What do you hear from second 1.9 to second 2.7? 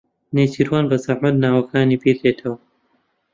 بیردێتەوە.